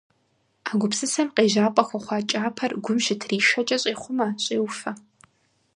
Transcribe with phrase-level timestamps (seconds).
[0.69, 4.91] А гупсысэм къежьапӀэ хуэхъуа кӀапэр гум щытришэкӀэ, щӀехъумэ, щӀеуфэ.